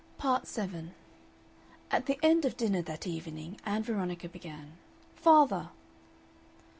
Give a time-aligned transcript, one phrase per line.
[0.17, 0.95] Part 7
[1.91, 4.77] At the end of dinner that evening Ann Veronica began:
[5.15, 5.69] "Father!"